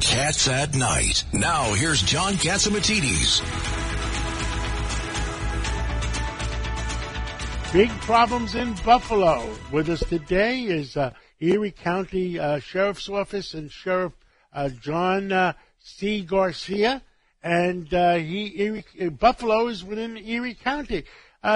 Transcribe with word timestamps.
Cats 0.00 0.48
at 0.48 0.74
Night. 0.74 1.24
Now 1.32 1.72
here's 1.74 2.02
John 2.02 2.34
Catsimatidis. 2.34 3.42
Big 7.72 7.90
problems 8.00 8.54
in 8.54 8.74
Buffalo. 8.84 9.48
With 9.72 9.88
us 9.88 10.00
today 10.00 10.62
is 10.62 10.96
uh, 10.96 11.12
Erie 11.40 11.70
County 11.70 12.38
uh, 12.38 12.60
Sheriff's 12.60 13.08
Office 13.08 13.54
and 13.54 13.70
Sheriff 13.70 14.12
uh, 14.52 14.68
John 14.68 15.32
uh, 15.32 15.52
C. 15.78 16.22
Garcia, 16.22 17.02
and 17.42 17.92
uh, 17.92 18.14
he 18.14 18.60
Erie, 18.62 18.84
uh, 19.00 19.10
Buffalo 19.10 19.66
is 19.68 19.84
within 19.84 20.16
Erie 20.16 20.54
County. 20.54 21.04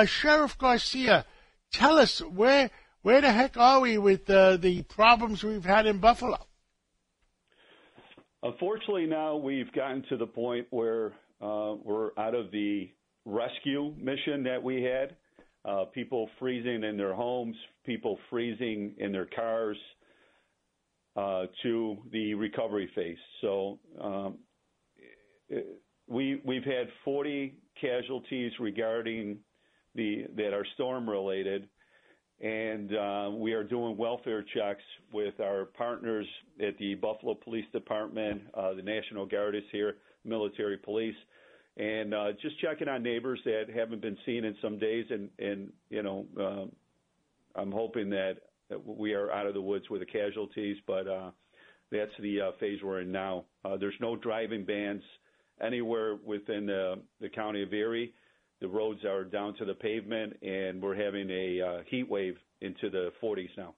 Sheriff 0.05 0.59
Garcia, 0.59 1.25
tell 1.73 1.99
us 1.99 2.21
where 2.21 2.71
where 3.03 3.21
the 3.21 3.33
heck 3.33 3.57
are 3.57 3.81
we 3.81 3.99
with 3.99 4.27
the 4.27 4.85
problems 4.89 5.43
we've 5.43 5.65
had 5.65 5.87
in 5.87 5.99
Buffalo? 5.99 6.39
Unfortunately, 8.43 9.07
now 9.07 9.37
we've 9.37 9.71
gotten 9.73 10.03
to 10.09 10.17
the 10.17 10.27
point 10.27 10.67
where 10.71 11.13
uh, 11.41 11.75
we're 11.83 12.11
out 12.19 12.35
of 12.35 12.51
the 12.51 12.91
rescue 13.25 13.95
mission 13.99 14.43
that 14.45 14.63
we 14.63 14.83
had. 14.83 15.17
Uh, 15.65 15.85
people 15.95 16.29
freezing 16.41 16.83
in 16.83 16.97
their 16.97 17.15
homes, 17.15 17.55
people 17.87 18.19
freezing 18.31 18.95
in 18.99 19.13
their 19.13 19.27
cars, 19.27 19.77
uh, 21.15 21.45
to 21.63 21.99
the 22.11 22.35
recovery 22.35 22.91
phase. 22.95 23.19
So 23.43 23.79
um, 24.01 24.39
we 26.09 26.41
we've 26.45 26.65
had 26.65 26.89
40 27.05 27.55
casualties 27.81 28.53
regarding 28.59 29.39
the 29.95 30.27
that 30.37 30.53
are 30.53 30.67
storm 30.75 31.09
related, 31.09 31.69
and 32.43 32.95
uh, 32.95 33.31
we 33.33 33.53
are 33.53 33.65
doing 33.65 33.97
welfare 33.97 34.45
checks 34.55 34.83
with 35.13 35.39
our 35.41 35.67
partners 35.67 36.27
at 36.61 36.77
the 36.79 36.95
Buffalo 36.97 37.35
Police 37.35 37.67
Department, 37.73 38.43
uh, 38.55 38.75
the 38.75 38.83
National 38.83 39.27
Guard 39.27 39.55
is 39.55 39.63
here, 39.71 39.97
military 40.25 40.77
police 40.77 41.15
and 41.77 42.13
uh, 42.13 42.33
just 42.41 42.59
checking 42.61 42.89
on 42.89 43.03
neighbors 43.03 43.41
that 43.45 43.65
haven't 43.75 44.03
been 44.03 44.19
seen 44.27 44.45
in 44.45 44.55
some 44.61 44.79
days. 44.79 45.07
And, 45.11 45.31
and 45.39 45.73
you 45.89 46.03
know, 46.03 46.27
uh, 46.39 47.59
I'm 47.59 47.73
hoping 47.73 48.11
that, 48.11 48.37
that 48.69 48.87
we 48.87 49.15
are 49.15 49.31
out 49.33 49.47
of 49.47 49.55
the 49.55 49.61
woods 49.61 49.89
with 49.91 50.01
the 50.01 50.07
casualties, 50.07 50.77
but 50.87 51.09
uh, 51.09 51.31
that's 51.91 52.11
the 52.21 52.41
uh, 52.41 52.51
phase 52.61 52.81
we're 52.83 53.01
in 53.01 53.13
now. 53.13 53.45
Uh, 53.65 53.77
there's 53.77 53.95
no 54.01 54.17
driving 54.17 54.65
bans 54.65 55.03
anywhere 55.63 56.17
within 56.25 56.67
the, 56.67 56.99
the 57.21 57.29
county 57.29 57.63
of 57.63 57.73
Erie. 57.73 58.13
The 58.63 58.69
roads 58.69 59.05
are 59.05 59.25
down 59.25 59.55
to 59.57 59.65
the 59.65 59.75
pavement, 59.75 60.39
and 60.41 60.81
we're 60.81 60.95
having 60.95 61.29
a 61.31 61.61
uh, 61.61 61.83
heat 61.89 62.09
wave 62.09 62.37
into 62.61 62.91
the 62.91 63.11
40s 63.21 63.51
now. 63.59 63.75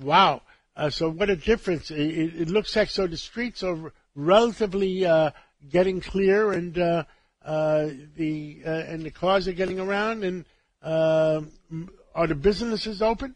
Wow. 0.00 0.42
Uh, 0.76 0.88
so 0.90 1.10
what 1.10 1.30
a 1.30 1.36
difference. 1.36 1.90
It, 1.90 1.96
it, 1.96 2.48
looks 2.48 2.76
like 2.76 2.90
so 2.90 3.08
the 3.08 3.16
streets 3.16 3.64
are 3.64 3.92
relatively 4.14 5.04
uh, 5.04 5.32
getting 5.68 6.00
clear 6.00 6.52
and 6.52 6.78
uh, 6.78 7.04
uh, 7.44 7.88
the 8.16 8.62
uh, 8.64 8.70
and 8.70 9.02
the 9.02 9.10
cars 9.10 9.48
are 9.48 9.52
getting 9.52 9.80
around 9.80 10.22
and 10.22 10.44
uh, 10.80 11.40
are 12.14 12.28
the 12.28 12.36
businesses 12.36 13.02
open? 13.02 13.34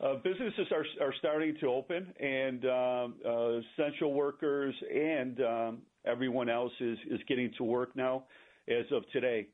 Uh, 0.00 0.14
businesses 0.24 0.66
are 0.72 0.86
are 1.04 1.14
starting 1.18 1.54
to 1.60 1.66
open, 1.68 2.14
and 2.18 2.64
um, 2.64 3.14
uh, 3.26 3.60
essential 3.74 4.14
workers 4.14 4.74
and 4.90 5.40
um, 5.42 5.78
everyone 6.06 6.48
else 6.48 6.72
is 6.80 6.98
is 7.10 7.20
getting 7.28 7.52
to 7.58 7.64
work 7.64 7.94
now, 7.94 8.24
as 8.68 8.86
of 8.90 9.02
today. 9.12 9.46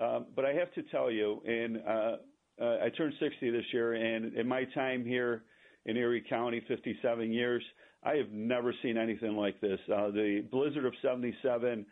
Um, 0.00 0.26
but 0.34 0.44
I 0.44 0.52
have 0.52 0.72
to 0.74 0.82
tell 0.84 1.10
you, 1.10 1.40
and 1.46 1.78
uh, 1.78 2.16
I 2.60 2.88
turned 2.96 3.14
60 3.20 3.50
this 3.50 3.64
year, 3.72 3.94
and 3.94 4.34
in 4.34 4.48
my 4.48 4.64
time 4.74 5.04
here 5.04 5.42
in 5.86 5.96
Erie 5.96 6.24
County, 6.28 6.62
57 6.66 7.32
years, 7.32 7.62
I 8.02 8.14
have 8.16 8.30
never 8.30 8.74
seen 8.82 8.98
anything 8.98 9.36
like 9.36 9.60
this. 9.60 9.78
Uh, 9.92 10.10
the 10.10 10.44
blizzard 10.50 10.84
of 10.84 10.92
77, 11.02 11.86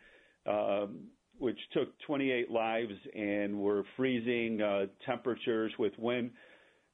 um, 0.45 0.99
which 1.39 1.57
took 1.73 1.89
28 2.05 2.51
lives 2.51 2.93
and 3.15 3.59
were 3.59 3.83
freezing 3.97 4.61
uh, 4.61 4.85
temperatures 5.05 5.71
with 5.79 5.93
wind. 5.97 6.31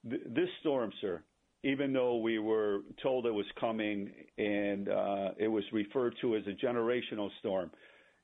Th- 0.09 0.21
this 0.27 0.49
storm, 0.61 0.91
sir, 1.01 1.21
even 1.63 1.91
though 1.91 2.17
we 2.17 2.39
were 2.39 2.79
told 3.03 3.25
it 3.25 3.33
was 3.33 3.45
coming 3.59 4.09
and 4.37 4.87
uh, 4.87 5.31
it 5.37 5.49
was 5.49 5.63
referred 5.73 6.15
to 6.21 6.37
as 6.37 6.43
a 6.47 6.65
generational 6.65 7.29
storm, 7.39 7.69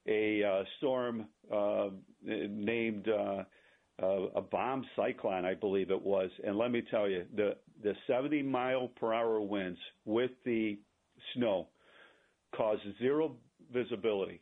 a 0.08 0.44
uh, 0.44 0.64
storm 0.78 1.26
uh, 1.54 1.90
named 2.24 3.08
uh, 3.08 3.44
uh, 4.02 4.28
a 4.36 4.42
bomb 4.42 4.86
cyclone, 4.96 5.46
I 5.46 5.54
believe 5.54 5.90
it 5.90 6.02
was. 6.02 6.30
And 6.46 6.58
let 6.58 6.72
me 6.72 6.84
tell 6.92 7.10
you, 7.10 7.26
the 7.36 7.56
the 7.84 7.94
70 8.08 8.42
mile 8.44 8.88
per 8.88 9.14
hour 9.14 9.40
winds 9.42 9.80
with 10.06 10.32
the 10.46 10.78
snow 11.34 11.68
caused 12.56 12.82
zero 13.00 13.36
visibility. 13.74 14.42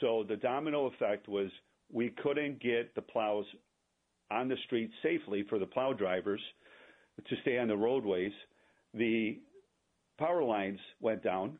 So 0.00 0.24
the 0.26 0.36
domino 0.36 0.86
effect 0.86 1.28
was 1.28 1.50
we 1.92 2.10
couldn't 2.22 2.60
get 2.62 2.94
the 2.94 3.02
plows 3.02 3.44
on 4.30 4.48
the 4.48 4.56
street 4.66 4.90
safely 5.02 5.44
for 5.48 5.58
the 5.58 5.66
plow 5.66 5.92
drivers 5.92 6.40
to 7.28 7.36
stay 7.42 7.58
on 7.58 7.68
the 7.68 7.76
roadways. 7.76 8.32
The 8.94 9.38
power 10.18 10.42
lines 10.42 10.78
went 11.00 11.22
down, 11.22 11.58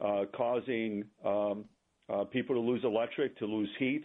uh, 0.00 0.24
causing 0.34 1.04
um, 1.24 1.64
uh, 2.12 2.24
people 2.24 2.54
to 2.54 2.60
lose 2.60 2.82
electric, 2.84 3.36
to 3.38 3.46
lose 3.46 3.68
heat, 3.78 4.04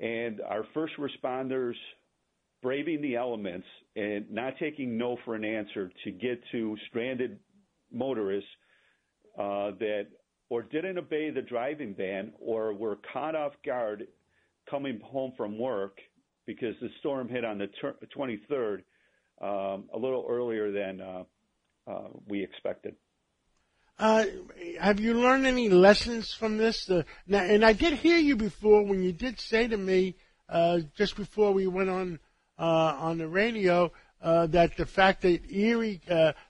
and 0.00 0.40
our 0.40 0.64
first 0.74 0.94
responders 0.98 1.74
braving 2.62 3.02
the 3.02 3.14
elements 3.14 3.66
and 3.96 4.30
not 4.30 4.54
taking 4.58 4.96
no 4.96 5.16
for 5.24 5.34
an 5.34 5.44
answer 5.44 5.90
to 6.02 6.10
get 6.10 6.40
to 6.50 6.76
stranded 6.88 7.38
motorists 7.92 8.48
uh, 9.38 9.70
that 9.78 10.06
or 10.48 10.62
didn't 10.62 10.98
obey 10.98 11.30
the 11.30 11.42
driving 11.42 11.92
ban 11.92 12.32
or 12.40 12.72
were 12.72 12.98
caught 13.12 13.34
off 13.34 13.52
guard 13.64 14.06
coming 14.70 15.00
home 15.04 15.32
from 15.36 15.58
work 15.58 15.98
because 16.46 16.74
the 16.80 16.88
storm 17.00 17.28
hit 17.28 17.44
on 17.44 17.58
the 17.58 17.68
23rd 18.16 18.82
um, 19.42 19.84
a 19.92 19.98
little 19.98 20.26
earlier 20.28 20.70
than 20.72 21.00
uh, 21.00 21.24
uh, 21.86 22.08
we 22.28 22.42
expected. 22.42 22.94
Uh, 23.98 24.24
have 24.80 24.98
you 24.98 25.14
learned 25.14 25.46
any 25.46 25.68
lessons 25.68 26.34
from 26.34 26.56
this? 26.56 26.90
Uh, 26.90 27.04
now, 27.28 27.44
and 27.44 27.64
I 27.64 27.72
did 27.72 27.94
hear 27.94 28.18
you 28.18 28.34
before 28.36 28.82
when 28.82 29.02
you 29.02 29.12
did 29.12 29.38
say 29.38 29.68
to 29.68 29.76
me 29.76 30.16
uh, 30.48 30.80
just 30.96 31.16
before 31.16 31.52
we 31.52 31.66
went 31.66 31.90
on 31.90 32.18
uh, 32.58 32.96
on 32.98 33.18
the 33.18 33.28
radio 33.28 33.92
uh, 34.20 34.46
that 34.48 34.76
the 34.76 34.86
fact 34.86 35.22
that 35.22 35.48
Erie 35.48 36.00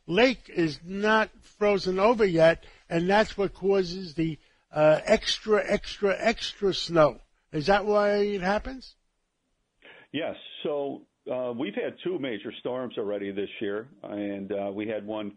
Lake 0.06 0.48
is 0.48 0.80
not 0.84 1.30
frozen 1.58 1.98
over 1.98 2.24
yet, 2.24 2.64
and 2.88 3.10
that's 3.10 3.36
what 3.36 3.52
causes 3.52 4.14
the 4.14 4.38
extra, 4.72 5.62
extra, 5.66 6.16
extra 6.18 6.72
snow. 6.72 7.18
Is 7.52 7.66
that 7.66 7.84
why 7.84 8.16
it 8.16 8.40
happens? 8.40 8.94
Yes. 10.12 10.36
So 10.62 11.02
we've 11.26 11.74
had 11.74 11.96
two 12.02 12.18
major 12.18 12.52
storms 12.60 12.96
already 12.96 13.32
this 13.32 13.50
year, 13.60 13.88
and 14.02 14.74
we 14.74 14.86
had 14.88 15.06
one 15.06 15.32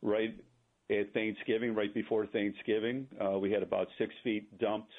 right 0.00 0.34
at 1.00 1.12
Thanksgiving, 1.12 1.74
right 1.74 1.92
before 1.92 2.26
Thanksgiving. 2.26 3.06
Uh, 3.22 3.38
we 3.38 3.50
had 3.50 3.62
about 3.62 3.88
six 3.98 4.12
feet 4.22 4.58
dumped 4.58 4.92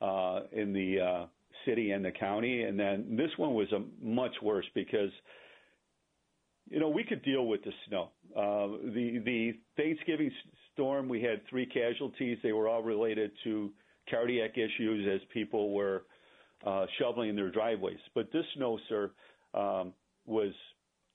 uh, 0.00 0.40
in 0.52 0.72
the 0.72 1.00
uh, 1.00 1.26
city 1.66 1.90
and 1.92 2.04
the 2.04 2.10
county, 2.10 2.62
and 2.62 2.78
then 2.78 3.16
this 3.16 3.30
one 3.36 3.54
was 3.54 3.70
a 3.72 3.82
much 4.02 4.34
worse 4.42 4.66
because 4.74 5.10
you 6.70 6.80
know 6.80 6.88
we 6.88 7.04
could 7.04 7.22
deal 7.22 7.46
with 7.46 7.62
the 7.64 7.72
snow. 7.88 8.10
Uh, 8.36 8.78
the 8.94 9.20
the 9.24 9.52
Thanksgiving 9.76 10.30
storm, 10.72 11.08
we 11.08 11.22
had 11.22 11.40
three 11.48 11.66
casualties. 11.66 12.38
They 12.42 12.52
were 12.52 12.68
all 12.68 12.82
related 12.82 13.32
to 13.44 13.70
cardiac 14.10 14.56
issues 14.56 15.08
as 15.12 15.20
people 15.32 15.72
were 15.72 16.04
uh, 16.66 16.86
shoveling 16.98 17.36
their 17.36 17.50
driveways. 17.50 17.98
But 18.14 18.32
this 18.32 18.44
snow, 18.56 18.78
sir, 18.88 19.10
um, 19.54 19.92
was 20.26 20.52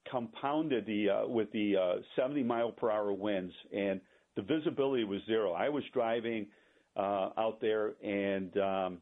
compounded 0.10 0.86
the, 0.86 1.10
uh, 1.10 1.28
with 1.28 1.52
the 1.52 1.76
uh, 1.78 2.02
70 2.16 2.44
mile 2.44 2.72
per 2.72 2.92
hour 2.92 3.14
winds, 3.14 3.54
and 3.76 4.00
the 4.36 4.42
visibility 4.42 5.04
was 5.04 5.22
zero. 5.26 5.54
I 5.54 5.70
was 5.70 5.84
driving 5.94 6.48
uh, 6.96 7.30
out 7.38 7.60
there, 7.62 7.94
and 8.04 8.56
um, 8.58 8.98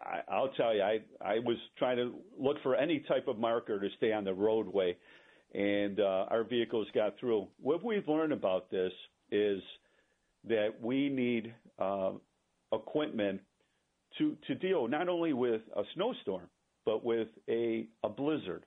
I, 0.00 0.20
I'll 0.30 0.50
tell 0.50 0.74
you, 0.74 0.82
I, 0.82 1.00
I 1.20 1.38
was 1.38 1.56
trying 1.78 1.96
to 1.96 2.14
look 2.38 2.56
for 2.62 2.74
any 2.74 3.00
type 3.00 3.28
of 3.28 3.38
marker 3.38 3.80
to 3.80 3.88
stay 3.96 4.12
on 4.12 4.24
the 4.24 4.34
roadway, 4.34 4.96
and 5.54 6.00
uh, 6.00 6.26
our 6.30 6.44
vehicles 6.44 6.86
got 6.94 7.18
through. 7.18 7.48
What 7.60 7.84
we've 7.84 8.06
learned 8.08 8.32
about 8.32 8.70
this 8.70 8.92
is 9.30 9.60
that 10.48 10.70
we 10.80 11.08
need 11.08 11.54
uh, 11.78 12.12
equipment 12.72 13.40
to, 14.18 14.36
to 14.46 14.54
deal 14.54 14.88
not 14.88 15.08
only 15.08 15.32
with 15.32 15.62
a 15.76 15.82
snowstorm, 15.94 16.48
but 16.84 17.04
with 17.04 17.28
a, 17.48 17.86
a 18.02 18.08
blizzard. 18.08 18.64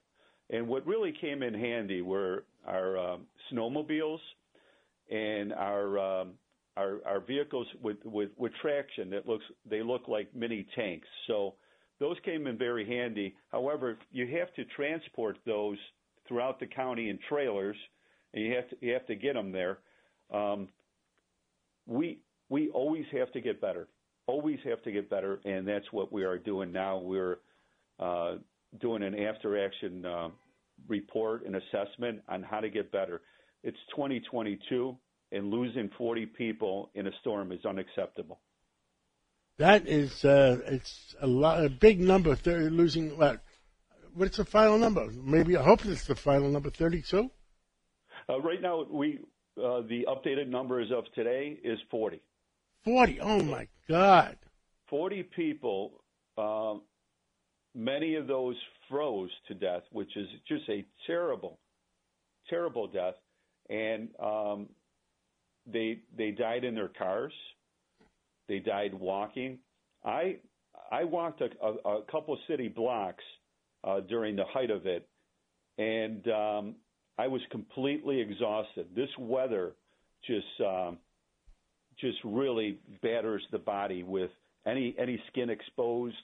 And 0.50 0.68
what 0.68 0.86
really 0.86 1.14
came 1.20 1.44
in 1.44 1.54
handy 1.54 2.02
were 2.02 2.44
our 2.68 2.98
um, 2.98 3.22
snowmobiles 3.52 4.20
and 5.12 5.54
our, 5.54 6.00
um, 6.00 6.34
our, 6.78 7.00
our 7.06 7.20
vehicles 7.20 7.68
with, 7.82 7.98
with, 8.06 8.30
with 8.38 8.52
traction 8.62 9.10
that 9.12 9.28
looks 9.28 9.46
they 9.70 9.82
look 9.82 10.08
like 10.08 10.36
mini 10.36 10.68
tanks. 10.76 11.08
So 11.28 11.56
those 12.00 12.18
came 12.26 12.48
in 12.48 12.58
very 12.58 12.86
handy. 12.86 13.36
However, 13.52 13.98
you 14.12 14.28
have 14.38 14.54
to 14.56 14.66
transport 14.76 15.38
those 15.46 15.78
throughout 16.28 16.60
the 16.60 16.68
county 16.68 17.10
in 17.10 17.20
trailers, 17.30 17.78
and 18.34 18.44
you 18.44 18.54
have 18.56 18.70
to 18.70 18.76
you 18.82 18.94
have 18.94 19.06
to 19.08 19.16
get 19.16 19.34
them 19.34 19.52
there. 19.52 19.80
Um, 20.34 20.68
we 21.88 22.20
we 22.50 22.70
always 22.70 23.06
have 23.12 23.32
to 23.34 23.42
get 23.42 23.62
better. 23.62 23.88
Always 24.28 24.60
have 24.66 24.82
to 24.84 24.92
get 24.92 25.10
better, 25.10 25.40
and 25.46 25.68
that's 25.68 25.86
what 25.92 26.12
we 26.12 26.24
are 26.24 26.38
doing 26.38 26.72
now. 26.72 26.98
We're 26.98 27.38
uh, 28.00 28.36
doing 28.80 29.04
an 29.04 29.18
after 29.18 29.64
action 29.64 30.06
uh, 30.06 30.30
report 30.88 31.46
and 31.46 31.56
assessment 31.56 32.22
on 32.30 32.44
how 32.44 32.60
to 32.60 32.70
get 32.70 32.92
better. 32.92 33.22
It's 33.64 33.78
2022, 33.96 34.96
and 35.32 35.50
losing 35.50 35.90
40 35.98 36.26
people 36.28 36.92
in 36.94 37.08
a 37.08 37.12
storm 37.22 37.52
is 37.52 37.66
unacceptable. 37.66 38.40
That 39.58 39.88
is, 39.88 40.26
uh, 40.26 40.60
it's 40.68 41.16
a 41.22 41.28
lot, 41.28 41.64
a 41.64 41.70
big 41.70 42.00
number. 42.00 42.36
They're 42.36 42.70
losing 42.70 43.18
what? 43.18 43.42
What's 44.14 44.38
the 44.38 44.46
final 44.46 44.78
number? 44.78 45.08
Maybe 45.12 45.58
I 45.58 45.64
hope 45.64 45.86
it's 45.86 46.08
the 46.08 46.16
final 46.16 46.50
number, 46.50 46.70
32. 46.70 47.30
Uh, 48.30 48.42
right 48.42 48.62
now, 48.62 48.86
we 48.90 49.20
uh, 49.58 49.82
the 49.88 50.06
updated 50.10 50.48
numbers 50.48 50.92
of 50.92 51.06
today 51.14 51.58
is 51.64 51.80
40. 51.90 52.22
40. 52.84 53.20
Oh 53.22 53.42
my 53.44 53.68
God. 53.88 54.38
40 54.90 55.24
people. 55.36 56.02
Many 57.76 58.16
of 58.16 58.28
those 58.28 58.56
froze 58.90 59.32
to 59.48 59.54
death, 59.54 59.84
which 59.92 60.16
is 60.16 60.28
just 60.48 60.68
a 60.70 60.86
terrible, 61.06 61.60
terrible 62.50 62.88
death, 62.88 63.16
and 63.70 64.10
um, 64.24 64.70
they 65.72 66.00
they 66.18 66.32
died 66.32 66.64
in 66.64 66.76
their 66.76 66.88
cars. 66.88 67.34
They 68.48 68.60
died 68.60 68.94
walking. 68.94 69.60
I 70.04 70.38
I 70.92 71.04
walked 71.04 71.42
a, 71.42 71.50
a, 71.62 71.98
a 71.98 72.02
couple 72.04 72.38
city 72.48 72.68
blocks 72.68 73.24
uh, 73.84 74.02
during 74.02 74.36
the 74.36 74.46
height 74.46 74.72
of 74.72 74.86
it, 74.86 75.08
and 75.78 76.28
um, 76.30 76.76
I 77.18 77.28
was 77.28 77.42
completely 77.52 78.22
exhausted. 78.22 78.88
This 78.96 79.10
weather 79.18 79.74
just 80.26 80.46
um, 80.66 80.98
just 82.00 82.18
really 82.24 82.78
batters 83.02 83.44
the 83.52 83.60
body 83.60 84.04
with 84.04 84.32
any 84.66 84.96
any 84.98 85.22
skin 85.32 85.50
exposed, 85.50 86.16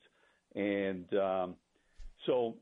and 0.56 1.06
um, 1.14 1.56
so 2.26 2.56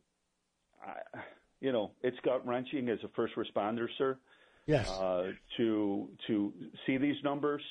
I, 0.81 1.19
you 1.61 1.71
know 1.71 1.91
it's 2.01 2.17
gut 2.23 2.45
wrenching 2.45 2.89
as 2.89 2.99
a 3.03 3.09
first 3.09 3.35
responder, 3.35 3.87
sir. 3.97 4.17
Yes. 4.65 4.89
Uh, 4.89 5.31
to 5.57 6.09
to 6.27 6.53
see 6.85 6.97
these 6.97 7.15
numbers, 7.23 7.61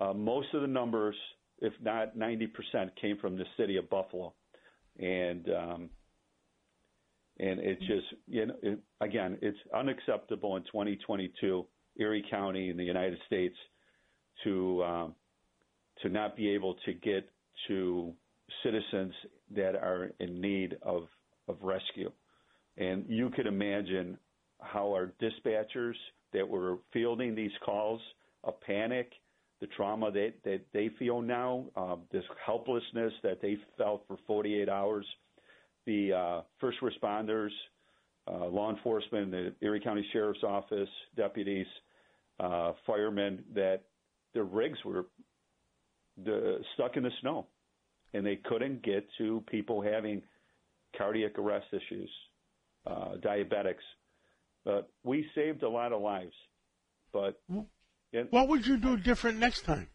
uh, 0.00 0.12
most 0.12 0.48
of 0.54 0.62
the 0.62 0.66
numbers, 0.66 1.14
if 1.60 1.72
not 1.80 2.16
90%, 2.16 2.48
came 3.00 3.16
from 3.18 3.36
the 3.36 3.44
city 3.56 3.76
of 3.76 3.88
Buffalo, 3.88 4.34
and 4.98 5.48
um, 5.50 5.90
and 7.38 7.60
it's 7.60 7.80
just 7.82 8.06
you 8.26 8.46
know 8.46 8.54
it, 8.62 8.78
again 9.00 9.38
it's 9.40 9.58
unacceptable 9.74 10.56
in 10.56 10.62
2022 10.64 11.66
Erie 11.96 12.24
County 12.30 12.70
in 12.70 12.76
the 12.76 12.84
United 12.84 13.18
States 13.26 13.56
to 14.44 14.82
um, 14.82 15.14
to 16.02 16.08
not 16.08 16.36
be 16.36 16.50
able 16.50 16.74
to 16.84 16.92
get 16.92 17.30
to 17.68 18.12
citizens 18.62 19.12
that 19.54 19.74
are 19.74 20.10
in 20.20 20.40
need 20.40 20.76
of 20.82 21.08
of 21.48 21.56
rescue, 21.60 22.10
and 22.76 23.04
you 23.08 23.30
could 23.30 23.46
imagine 23.46 24.16
how 24.60 24.88
our 24.92 25.12
dispatchers 25.20 25.94
that 26.32 26.48
were 26.48 26.78
fielding 26.92 27.34
these 27.34 27.50
calls 27.64 28.00
of 28.44 28.60
panic, 28.60 29.12
the 29.60 29.66
trauma 29.68 30.10
that 30.12 30.34
that 30.44 30.60
they 30.72 30.90
feel 30.98 31.20
now, 31.20 31.64
uh, 31.76 31.96
this 32.10 32.24
helplessness 32.44 33.12
that 33.22 33.40
they 33.42 33.56
felt 33.76 34.04
for 34.06 34.16
48 34.26 34.68
hours 34.68 35.06
the 35.86 36.12
uh, 36.12 36.42
first 36.60 36.78
responders, 36.80 37.50
uh, 38.28 38.46
law 38.46 38.70
enforcement, 38.70 39.30
the 39.30 39.54
Erie 39.60 39.80
County 39.80 40.06
Sheriff's 40.12 40.42
Office, 40.44 40.88
deputies, 41.16 41.66
uh, 42.40 42.72
firemen, 42.86 43.44
that 43.54 43.82
their 44.34 44.44
rigs 44.44 44.78
were 44.84 45.06
the, 46.24 46.58
stuck 46.74 46.96
in 46.96 47.02
the 47.02 47.10
snow, 47.20 47.46
and 48.14 48.24
they 48.24 48.36
couldn't 48.36 48.82
get 48.82 49.06
to 49.18 49.42
people 49.50 49.82
having 49.82 50.22
cardiac 50.96 51.38
arrest 51.38 51.66
issues, 51.72 52.10
uh, 52.86 53.14
diabetics. 53.24 53.84
But 54.64 54.90
we 55.02 55.26
saved 55.34 55.62
a 55.62 55.68
lot 55.68 55.92
of 55.92 56.00
lives. 56.02 56.34
But 57.12 57.40
what 58.30 58.48
would 58.48 58.66
you 58.66 58.76
do 58.76 58.96
different 58.96 59.38
next 59.38 59.62
time? 59.62 59.88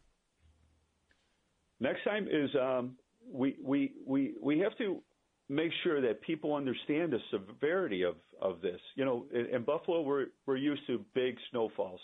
Next 1.79 2.03
time 2.03 2.27
is 2.29 2.49
um, 2.59 2.95
we 3.31 3.55
we 3.63 3.93
we 4.05 4.33
we 4.41 4.59
have 4.59 4.77
to 4.79 5.01
make 5.49 5.71
sure 5.83 6.01
that 6.01 6.21
people 6.21 6.55
understand 6.55 7.13
the 7.13 7.19
severity 7.31 8.03
of, 8.03 8.15
of 8.41 8.61
this. 8.61 8.79
You 8.95 9.05
know, 9.05 9.25
in, 9.33 9.45
in 9.55 9.63
Buffalo, 9.63 10.01
we're, 10.01 10.25
we're 10.45 10.57
used 10.57 10.85
to 10.87 11.03
big 11.13 11.35
snowfalls. 11.51 12.01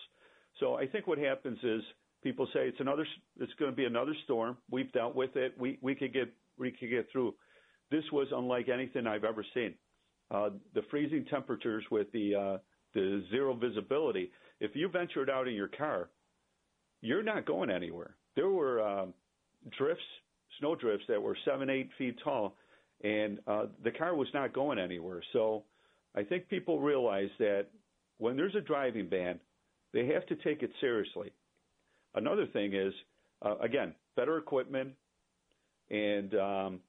So 0.59 0.75
I 0.75 0.87
think 0.87 1.07
what 1.07 1.17
happens 1.17 1.57
is 1.63 1.81
people 2.23 2.47
say 2.53 2.67
it's 2.67 2.79
another, 2.79 3.05
it's 3.39 3.53
going 3.59 3.71
to 3.71 3.75
be 3.75 3.85
another 3.85 4.15
storm. 4.23 4.57
We've 4.71 4.91
dealt 4.91 5.15
with 5.15 5.35
it. 5.35 5.53
We, 5.59 5.77
we 5.81 5.95
could 5.95 6.13
get, 6.13 6.33
we 6.57 6.71
could 6.71 6.89
get 6.89 7.07
through. 7.11 7.35
This 7.91 8.03
was 8.11 8.27
unlike 8.31 8.69
anything 8.69 9.05
I've 9.05 9.23
ever 9.23 9.45
seen. 9.53 9.75
Uh, 10.31 10.49
the 10.73 10.81
freezing 10.89 11.25
temperatures 11.25 11.83
with 11.91 12.11
the, 12.11 12.35
uh, 12.35 12.57
the 12.93 13.23
zero 13.29 13.53
visibility. 13.53 14.31
If 14.59 14.71
you 14.75 14.89
ventured 14.89 15.29
out 15.29 15.47
in 15.47 15.53
your 15.53 15.67
car, 15.67 16.09
you're 17.01 17.23
not 17.23 17.45
going 17.45 17.69
anywhere. 17.69 18.15
There 18.35 18.49
were 18.49 18.81
um, 18.81 19.13
drifts, 19.77 20.03
snow 20.59 20.75
drifts 20.75 21.05
that 21.09 21.21
were 21.21 21.37
seven, 21.45 21.69
eight 21.69 21.89
feet 21.97 22.17
tall 22.23 22.55
and 23.03 23.39
uh, 23.47 23.65
the 23.83 23.91
car 23.91 24.15
was 24.15 24.27
not 24.33 24.53
going 24.53 24.79
anywhere. 24.79 25.21
So 25.33 25.63
I 26.15 26.23
think 26.23 26.47
people 26.47 26.79
realize 26.79 27.29
that 27.39 27.67
when 28.17 28.37
there's 28.37 28.55
a 28.55 28.61
driving 28.61 29.09
ban, 29.09 29.39
they 29.93 30.07
have 30.07 30.25
to 30.27 30.35
take 30.35 30.63
it 30.63 30.71
seriously. 30.79 31.31
Another 32.15 32.45
thing 32.47 32.73
is, 32.73 32.93
uh, 33.41 33.57
again, 33.59 33.93
better 34.15 34.37
equipment, 34.37 34.91
and, 35.89 36.33
um, 36.35 36.79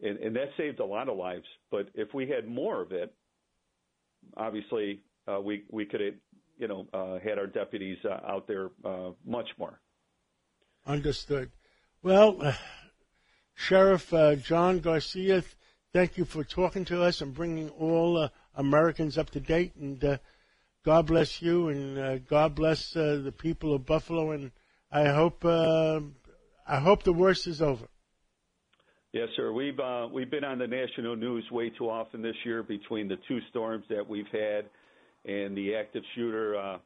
and 0.00 0.18
and 0.18 0.36
that 0.36 0.48
saved 0.56 0.80
a 0.80 0.84
lot 0.84 1.08
of 1.08 1.16
lives. 1.16 1.46
But 1.70 1.88
if 1.94 2.14
we 2.14 2.28
had 2.28 2.48
more 2.48 2.80
of 2.80 2.92
it, 2.92 3.14
obviously 4.36 5.00
uh, 5.28 5.40
we 5.40 5.64
we 5.70 5.84
could 5.84 6.00
have, 6.00 6.14
you 6.58 6.68
know, 6.68 6.86
uh, 6.92 7.18
had 7.18 7.38
our 7.38 7.46
deputies 7.46 7.98
uh, 8.04 8.18
out 8.26 8.46
there 8.46 8.70
uh, 8.84 9.10
much 9.24 9.48
more. 9.58 9.80
Understood. 10.86 11.50
Well 12.02 12.54
Sheriff 13.54 14.12
uh, 14.12 14.34
John 14.36 14.80
Garcia, 14.80 15.44
thank 15.92 16.16
you 16.16 16.24
for 16.24 16.42
talking 16.42 16.84
to 16.86 17.02
us 17.02 17.20
and 17.20 17.34
bringing 17.34 17.68
all 17.70 18.16
uh, 18.16 18.28
Americans 18.54 19.18
up 19.18 19.30
to 19.30 19.40
date. 19.40 19.74
And 19.76 20.02
uh, 20.02 20.18
God 20.84 21.06
bless 21.06 21.40
you, 21.40 21.68
and 21.68 21.98
uh, 21.98 22.18
God 22.18 22.54
bless 22.54 22.96
uh, 22.96 23.20
the 23.22 23.32
people 23.32 23.74
of 23.74 23.86
Buffalo. 23.86 24.32
And 24.32 24.50
I 24.90 25.08
hope 25.08 25.44
uh, 25.44 26.00
I 26.66 26.80
hope 26.80 27.02
the 27.02 27.12
worst 27.12 27.46
is 27.46 27.62
over. 27.62 27.86
Yes, 29.12 29.28
sir. 29.36 29.52
We've 29.52 29.78
we've 30.12 30.30
been 30.30 30.44
on 30.44 30.58
the 30.58 30.66
national 30.66 31.16
news 31.16 31.44
way 31.50 31.70
too 31.70 31.88
often 31.90 32.22
this 32.22 32.36
year 32.44 32.62
between 32.62 33.08
the 33.08 33.18
two 33.28 33.40
storms 33.50 33.84
that 33.90 34.08
we've 34.08 34.30
had 34.32 34.64
and 35.24 35.56
the 35.56 35.74
active 35.74 36.02
shooter 36.14 36.78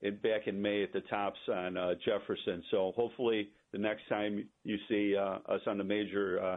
in, 0.00 0.16
back 0.16 0.46
in 0.46 0.62
May 0.62 0.82
at 0.82 0.92
the 0.92 1.00
tops 1.02 1.38
on 1.52 1.76
Jefferson. 2.04 2.62
So 2.70 2.92
hopefully 2.96 3.50
the 3.72 3.78
next 3.78 4.02
time 4.08 4.46
you 4.64 4.78
see 4.88 5.16
uh, 5.16 5.38
us 5.52 5.60
on 5.66 5.78
the 5.78 5.84
major 5.84 6.42
uh, 6.42 6.56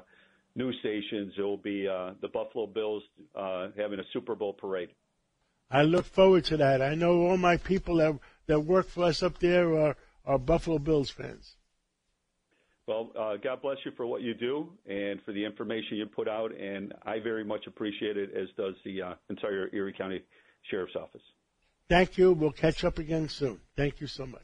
news 0.56 0.76
stations, 0.80 1.34
it 1.38 1.42
will 1.42 1.58
be 1.58 1.88
uh, 1.88 2.12
the 2.22 2.28
Buffalo 2.28 2.68
Bills 2.68 3.04
uh, 3.36 3.68
having 3.78 4.00
a 4.00 4.04
Super 4.14 4.36
Bowl 4.36 4.54
parade. 4.54 4.90
I 5.74 5.82
look 5.82 6.06
forward 6.06 6.46
to 6.46 6.58
that. 6.58 6.82
I 6.84 6.94
know 6.94 7.28
all 7.28 7.38
my 7.38 7.58
people 7.58 7.98
that 7.98 8.18
that 8.46 8.60
work 8.60 8.88
for 8.88 9.06
us 9.06 9.24
up 9.24 9.40
there 9.40 9.74
are, 9.78 9.96
are 10.26 10.38
Buffalo 10.38 10.78
Bills 10.78 11.10
fans. 11.10 11.56
Well, 12.88 13.12
uh, 13.18 13.38
God 13.42 13.62
bless 13.62 13.78
you 13.86 13.92
for 13.96 14.06
what 14.06 14.22
you 14.22 14.34
do 14.34 14.70
and 14.86 15.22
for 15.24 15.32
the 15.32 15.46
information 15.46 15.98
you 15.98 16.06
put 16.06 16.28
out, 16.28 16.52
and 16.56 16.94
I 17.06 17.20
very 17.20 17.46
much 17.46 17.66
appreciate 17.66 18.18
it, 18.18 18.32
as 18.36 18.50
does 18.58 18.76
the 18.84 19.02
uh, 19.02 19.14
entire 19.30 19.70
Erie 19.74 19.94
County 19.98 20.22
Sheriff's 20.70 20.96
Office. 20.96 21.22
Thank 21.90 22.18
you. 22.18 22.34
We'll 22.34 22.52
catch 22.52 22.84
up 22.84 23.00
again 23.00 23.30
soon. 23.30 23.60
Thank 23.76 24.02
you 24.02 24.08
so 24.08 24.26
much. 24.26 24.42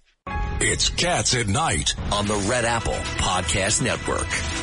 It's 0.62 0.90
Cats 0.90 1.36
at 1.36 1.48
Night 1.48 1.96
on 2.12 2.28
the 2.28 2.38
Red 2.50 2.66
Apple 2.66 2.94
Podcast 2.94 3.82
Network. 3.82 4.59